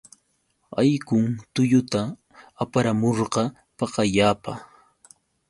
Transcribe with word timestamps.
Allqun 0.83 1.25
tullata 1.53 2.01
aparamurqa 2.65 3.43
pakallapa. 3.77 4.51